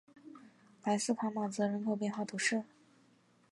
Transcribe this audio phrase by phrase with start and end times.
[0.83, 2.63] 莱斯卡马泽人口变化图示